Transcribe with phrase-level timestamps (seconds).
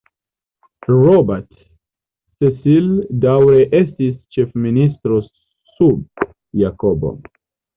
[0.91, 1.49] Robert
[2.39, 2.89] Cecil
[3.27, 5.21] daŭre estis ĉef-ministro
[5.75, 6.27] sub
[6.65, 7.15] Jakobo.